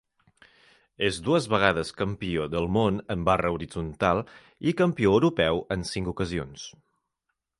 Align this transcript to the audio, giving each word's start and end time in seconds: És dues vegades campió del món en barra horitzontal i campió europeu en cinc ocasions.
És 1.09 1.17
dues 1.27 1.47
vegades 1.55 1.91
campió 1.99 2.47
del 2.53 2.65
món 2.79 2.97
en 3.17 3.27
barra 3.29 3.53
horitzontal 3.57 4.23
i 4.71 4.75
campió 4.81 5.15
europeu 5.19 5.63
en 5.77 5.89
cinc 5.93 6.13
ocasions. 6.15 6.65